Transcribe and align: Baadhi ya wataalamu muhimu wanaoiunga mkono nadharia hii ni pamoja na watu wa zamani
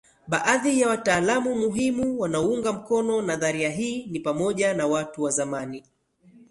Baadhi 0.27 0.79
ya 0.81 0.87
wataalamu 0.89 1.55
muhimu 1.55 2.19
wanaoiunga 2.19 2.73
mkono 2.73 3.21
nadharia 3.21 3.69
hii 3.69 4.05
ni 4.07 4.19
pamoja 4.19 4.73
na 4.73 4.87
watu 4.87 5.23
wa 5.23 5.31
zamani 5.31 5.83